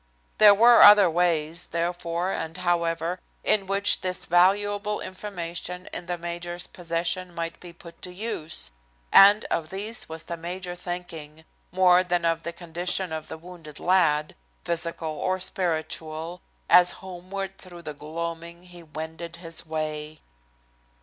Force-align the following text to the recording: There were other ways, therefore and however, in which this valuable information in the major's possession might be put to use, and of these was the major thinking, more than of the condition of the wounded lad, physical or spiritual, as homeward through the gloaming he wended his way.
There 0.39 0.55
were 0.55 0.81
other 0.81 1.07
ways, 1.11 1.67
therefore 1.67 2.31
and 2.31 2.57
however, 2.57 3.19
in 3.43 3.67
which 3.67 4.01
this 4.01 4.25
valuable 4.25 4.99
information 4.99 5.87
in 5.93 6.07
the 6.07 6.17
major's 6.17 6.65
possession 6.65 7.35
might 7.35 7.59
be 7.59 7.71
put 7.71 8.01
to 8.01 8.11
use, 8.11 8.71
and 9.11 9.45
of 9.51 9.69
these 9.69 10.09
was 10.09 10.23
the 10.23 10.37
major 10.37 10.73
thinking, 10.75 11.45
more 11.71 12.03
than 12.03 12.25
of 12.25 12.41
the 12.41 12.51
condition 12.51 13.13
of 13.13 13.27
the 13.27 13.37
wounded 13.37 13.79
lad, 13.79 14.33
physical 14.65 15.09
or 15.17 15.39
spiritual, 15.39 16.41
as 16.67 16.93
homeward 17.05 17.59
through 17.59 17.83
the 17.83 17.93
gloaming 17.93 18.63
he 18.63 18.81
wended 18.81 19.35
his 19.35 19.67
way. 19.67 20.19